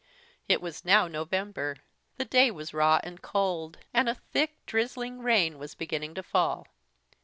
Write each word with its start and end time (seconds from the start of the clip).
It 0.49 0.61
was 0.63 0.83
now 0.83 1.07
November; 1.07 1.77
the 2.17 2.25
day 2.25 2.49
was 2.49 2.73
raw 2.73 2.99
and 3.03 3.21
cold; 3.21 3.77
and 3.93 4.09
a 4.09 4.15
thick 4.15 4.65
drizzling 4.65 5.19
rain 5.19 5.59
was 5.59 5.75
beginning 5.75 6.15
to 6.15 6.23
fall. 6.23 6.65